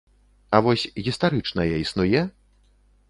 [0.57, 2.25] А вось гістарычная існуе?